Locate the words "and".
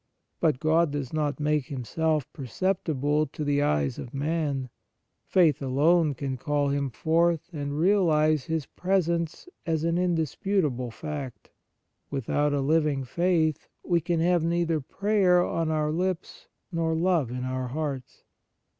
7.53-7.77